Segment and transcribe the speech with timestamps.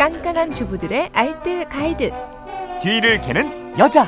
[0.00, 2.10] 깐깐한 주부들의 알뜰 가이드.
[2.80, 4.06] 뒤를 캐는 여자.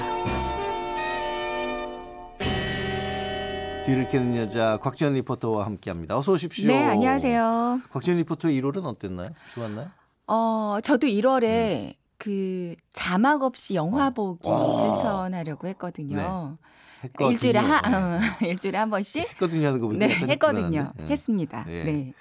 [3.84, 6.16] 뒤를 캐는 여자 곽지연 리포터와 함께합니다.
[6.16, 6.68] 어서 오십시오.
[6.68, 7.82] 네, 안녕하세요.
[7.90, 9.28] 곽지연 리포터의 1월은 어땠나요?
[9.52, 9.90] 좋았나요?
[10.28, 14.74] 어, 저도 1월에 그 자막 없이 영화 보기 와.
[14.74, 16.16] 실천하려고 했거든요.
[16.16, 17.04] 네.
[17.04, 17.32] 했거든요.
[17.32, 17.96] 일주일에 한 네.
[17.98, 20.90] 어, 일주일에 한 번씩 했거든요 하는 거 보니까 네, 했거든요.
[20.96, 21.06] 네.
[21.08, 21.66] 했습니다.
[21.68, 21.84] 예.
[21.84, 22.14] 네.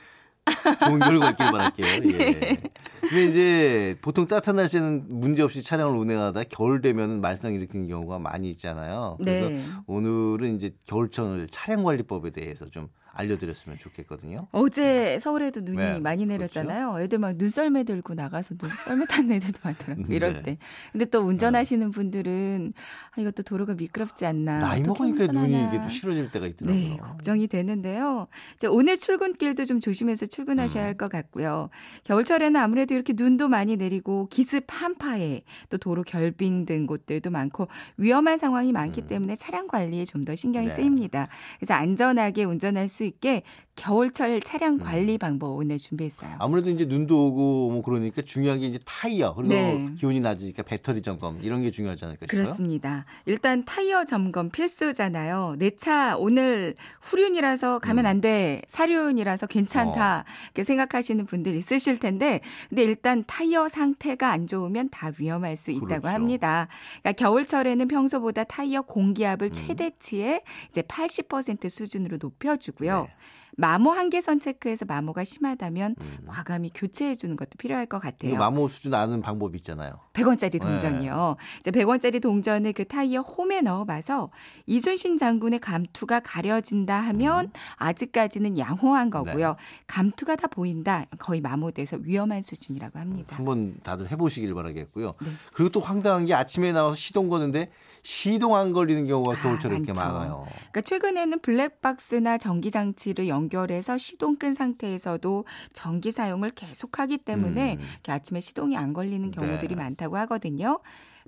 [0.85, 1.87] 좋은 결과 있길 바랄게요.
[2.19, 2.57] 예.
[3.01, 8.49] 근데 이제 보통 따뜻한 날씨에는 문제 없이 차량을 운행하다 겨울 되면 말썽 일으키는 경우가 많이
[8.51, 9.17] 있잖아요.
[9.19, 9.61] 그래서 네.
[9.87, 14.47] 오늘은 이제 겨울철 차량 관리법에 대해서 좀 알려드렸으면 좋겠거든요.
[14.53, 16.97] 어제 서울에도 눈이 네, 많이 내렸잖아요.
[17.01, 20.05] 애들 막 눈썰매 들고 나가서 눈썰매 타는 애들도 많더라고요.
[20.15, 20.41] 이럴 네.
[20.43, 20.57] 때.
[20.93, 22.73] 근데 또 운전하시는 분들은
[23.11, 24.59] 아, 이것도 도로가 미끄럽지 않나.
[24.59, 25.73] 나이 먹으니까 눈이 운전하나.
[25.73, 26.79] 이게 또 싫어질 때가 있더라고요.
[26.81, 28.27] 네, 걱정이 되는데요.
[28.55, 30.87] 이제 오늘 출근길도 좀 조심해서 출근하셔야 음.
[30.87, 31.69] 할것 같고요.
[32.05, 37.67] 겨울철에는 아무래도 이렇게 눈도 많이 내리고 기습 한파에 또 도로 결빙된 곳들도 많고
[37.97, 40.69] 위험한 상황이 많기 때문에 차량 관리에 좀 더 신경이 음.
[40.69, 40.73] 네.
[40.75, 41.27] 쓰입니다.
[41.57, 43.41] 그래서 안전하게 운전할 수 있게
[43.81, 44.79] 겨울철 차량 음.
[44.79, 46.35] 관리 방법 오늘 준비했어요.
[46.37, 49.89] 아무래도 이제 눈도 오고 뭐 그러니까 중요한 게 이제 타이어 그리고 네.
[49.97, 52.43] 기온이 낮으니까 배터리 점검 이런 게 중요하지 않을까 싶어요.
[52.43, 53.05] 그렇습니다.
[53.25, 55.55] 일단 타이어 점검 필수잖아요.
[55.57, 58.09] 내 차 오늘 후륜이라서 가면 음.
[58.09, 58.61] 안 돼.
[58.67, 60.25] 사륜이라서 괜찮다.
[60.45, 65.85] 이렇게 생각하시는 분들 있으실 텐데 근데 일단 타이어 상태가 안 좋으면 다 위험할 수 있다고
[65.87, 66.07] 그렇죠.
[66.09, 66.67] 합니다.
[67.01, 69.51] 그러니까 겨울철에는 평소보다 타이어 공기압을 음.
[69.53, 73.07] 최대치에 이제 80% 수준으로 높여주고요.
[73.07, 73.13] 네.
[73.57, 76.17] 마모 한계선 체크에서 마모가 심하다면 음.
[76.27, 78.37] 과감히 교체해 주는 것도 필요할 것 같아요.
[78.37, 79.93] 마모 수준 아는 방법이 있잖아요.
[80.13, 80.59] 100원짜리 네.
[80.59, 81.35] 동전이요.
[81.59, 84.29] 이제 100원짜리 동전을 그 타이어 홈에 넣어봐서
[84.65, 87.51] 이순신 장군의 감투가 가려진다 하면 음.
[87.77, 89.11] 아직까지는 양호한 네.
[89.11, 89.55] 거고요.
[89.87, 91.05] 감투가 다 보인다.
[91.19, 93.35] 거의 마모돼서 위험한 수준이라고 합니다.
[93.35, 95.13] 한번 다들 해보시길 바라겠고요.
[95.21, 95.31] 네.
[95.53, 97.69] 그리고 또 황당한 게 아침에 나와서 시동 거는데
[98.03, 100.13] 시동 안 걸리는 경우가 아, 겨울철에 이렇게 많죠.
[100.13, 100.47] 많아요.
[100.71, 107.81] 그러니까 최근에는 블랙박스나 전기 장치를 연결해서 시동 끈 상태에서도 전기 사용을 계속하기 때문에 음.
[107.81, 109.75] 이렇게 아침에 시동이 안 걸리는 경우들이 네.
[109.75, 110.79] 많다고 하거든요.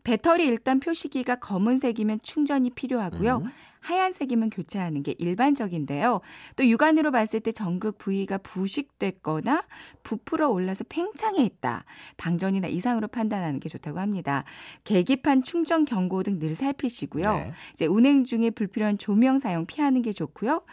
[0.04, 3.38] 배터리 일단 표시기가 검은색이면 충전이 필요하고요.
[3.38, 3.52] 음.
[3.84, 6.22] 하얀색이면 교체하는 게 일반적인데요.
[6.56, 9.64] 또 육안으로 봤을 때 전극 부위가 부식됐거나
[10.04, 11.86] 부풀어 올라서 팽창해 있다.
[12.18, 14.44] 방전이나 이상으로 판단하는 게 좋다고 합니다.
[14.84, 17.24] 계기판 충전 경고 등 늘 살피시고요.
[17.24, 17.54] 네.
[17.74, 20.64] 이제 운행 중에 불필요한 조명 사용 피하는 게 좋고요.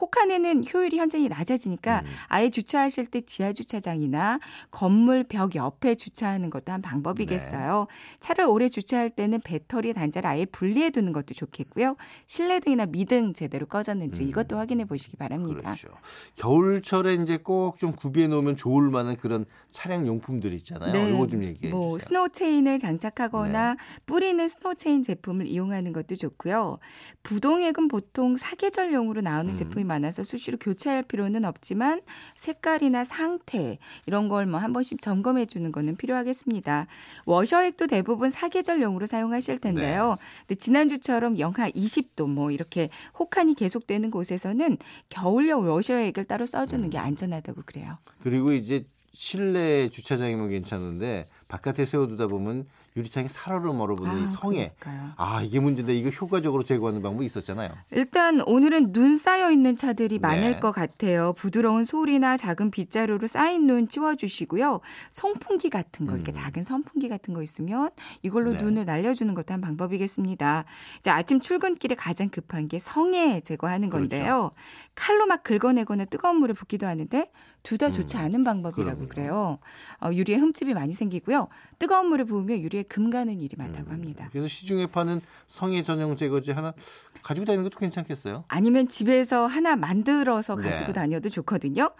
[0.00, 2.10] 혹한에는 효율이 현저히 낮아지니까 음.
[2.28, 4.38] 아예 주차하실 때 지하 주차장이나
[4.70, 7.88] 건물 벽 옆에 주차하는 것도 한 방법이겠어요.
[8.20, 11.96] 차를 오래 주차할 때는 배터리 단자를 아예 분리해 두는 것도 좋겠고요.
[12.26, 14.28] 실내 등이나 미등 제대로 꺼졌는지 음.
[14.28, 15.60] 이것도 확인해 보시기 바랍니다.
[15.74, 15.88] 그렇죠.
[16.36, 21.08] 겨울철에 이제 꼭 좀 구비해 놓으면 좋을 만한 그런 차량 용품들 있잖아요.
[21.14, 22.08] 이거 좀 얘기해 뭐 주세요.
[22.08, 23.76] 스노우 체인을 장착하거나
[24.06, 26.78] 뿌리는 스노우 체인 제품을 이용하는 것도 좋고요.
[27.22, 29.54] 부동액은 보통 사계절용으로 나오는 음.
[29.54, 32.00] 제품이 많아서 수시로 교체할 필요는 없지만
[32.36, 36.86] 색깔이나 상태 이런 걸 뭐 한 번씩 점검해 주는 거는 필요하겠습니다.
[37.26, 40.16] 워셔액도 대부분 사계절용으로 사용하실 텐데요.
[40.18, 40.24] 네.
[40.48, 44.78] 근데 지난주처럼 영하 20도 뭐 이렇게 혹한이 계속되는 곳에서는
[45.08, 46.90] 겨울용 워셔액을 따로 써주는 음.
[46.90, 47.98] 게 안전하다고 그래요.
[48.22, 52.66] 그리고 이제 실내 주차장이면 괜찮은데 바깥에 세워두다 보면
[52.98, 55.12] 유리창이 살얼음 얼어붙는 이 성에 그러니까요.
[55.16, 57.70] 아 이게 문제인데 이거 효과적으로 제거하는 방법이 있었잖아요.
[57.92, 60.60] 일단 오늘은 눈 쌓여 있는 차들이 많을 네.
[60.60, 61.32] 것 같아요.
[61.34, 64.80] 부드러운 소리나 작은 빗자루로 쌓인 눈 치워주시고요.
[65.10, 66.34] 송풍기 같은 거 이렇게 음.
[66.34, 67.90] 작은 선풍기 같은 거 있으면
[68.22, 68.58] 이걸로 네.
[68.62, 70.64] 눈을 날려주는 것도 한 방법이겠습니다.
[70.98, 74.08] 이제 아침 출근길에 가장 급한 게 성에 제거하는 그렇죠.
[74.08, 74.50] 건데요.
[74.94, 77.30] 칼로 막 긁어내거나 뜨거운 물을 붓기도 하는데
[77.62, 78.22] 둘 다 좋지 음.
[78.22, 79.08] 않은 방법이라고 그럼요.
[79.08, 79.58] 그래요.
[80.02, 81.46] 어, 유리에 흠집이 많이 생기고요.
[81.78, 83.92] 뜨거운 물을 부으면 유리에 금 가는 일이 많다고 음.
[83.92, 84.28] 합니다.
[84.30, 86.72] 그래서 시중에 파는 성에 전용 제거제 하나
[87.22, 88.44] 가지고 다니는 것도 괜찮겠어요.
[88.48, 90.70] 아니면 집에서 하나 만들어서 네.
[90.70, 91.90] 가지고 다녀도 좋거든요.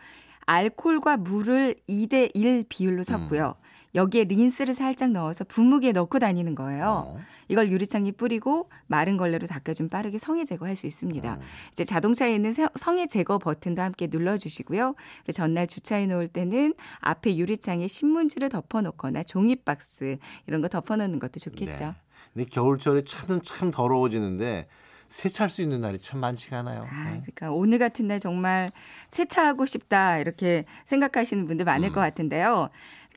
[0.46, 3.54] 알콜과 물을 2대 1 비율로 섞고요.
[3.56, 3.67] 음.
[3.94, 7.04] 여기에 린스를 살짝 넣어서 분무기에 넣고 다니는 거예요.
[7.06, 7.20] 어.
[7.48, 11.34] 이걸 유리창에 뿌리고 마른 걸레로 닦아주면 빠르게 성에 제거할 수 있습니다.
[11.34, 11.40] 음.
[11.72, 14.94] 이제 자동차에 있는 세- 성에 제거 버튼도 함께 눌러주시고요.
[15.22, 21.40] 그리고 전날 주차해 놓을 때는 앞에 유리창에 신문지를 덮어놓거나 종이 박스 이런 거 덮어놓는 것도
[21.40, 21.84] 좋겠죠.
[21.86, 21.92] 네.
[22.34, 24.68] 근데 겨울철에 차는 참 더러워지는데
[25.08, 26.82] 세차할 수 있는 날이 참 많지가 않아요.
[26.82, 27.10] 아, 네.
[27.22, 28.70] 그러니까 오늘 같은 날 정말
[29.08, 31.94] 세차하고 싶다 이렇게 생각하시는 분들 많을 음.
[31.94, 32.68] 것 같은데요.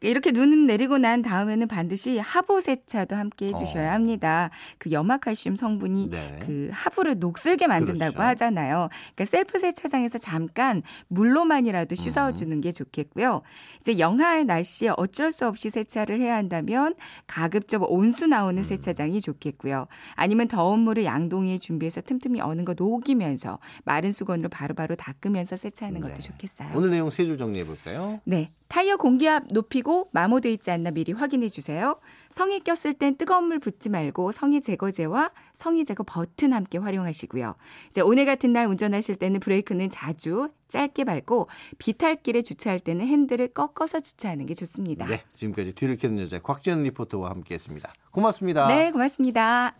[0.03, 3.93] 이렇게 눈 내리고 난 다음에는 반드시 하부 세차도 함께 해주셔야 어.
[3.93, 4.49] 합니다.
[4.79, 6.39] 그 염화칼슘 성분이 네.
[6.41, 8.27] 그 하부를 녹슬게 만든다고 그렇죠.
[8.29, 8.89] 하잖아요.
[9.15, 12.61] 그러니까 셀프 세차장에서 잠깐 물로만이라도 씻어주는 음.
[12.61, 13.43] 게 좋겠고요.
[13.79, 16.95] 이제 영하의 날씨에 어쩔 수 없이 세차를 해야 한다면
[17.27, 18.63] 가급적 온수 나오는 음.
[18.63, 19.85] 세차장이 좋겠고요.
[20.15, 26.15] 아니면 더운 물을 양동이에 준비해서 틈틈이 어는 거 녹이면서 마른 수건으로 바로바로 닦으면서 세차하는 것도
[26.15, 26.19] 네.
[26.21, 26.69] 좋겠어요.
[26.75, 28.19] 오늘 내용 세 줄 정리해 볼까요?
[28.23, 28.51] 네.
[28.71, 31.99] 타이어 공기압 높이고 마모돼 있지 않나 미리 확인해 주세요.
[32.29, 37.55] 성에 꼈을 땐 뜨거운 물 붓지 말고 성에 제거제와 성에 제거 버튼 함께 활용하시고요.
[37.89, 43.99] 이제 오늘 같은 날 운전하실 때는 브레이크는 자주 짧게 밟고 비탈길에 주차할 때는 핸들을 꺾어서
[43.99, 45.05] 주차하는 게 좋습니다.
[45.05, 47.91] 네, 지금까지 뒤를 캐는 여자 곽지연 리포터와 함께했습니다.
[48.11, 48.67] 고맙습니다.
[48.67, 49.75] 네, 고맙습니다.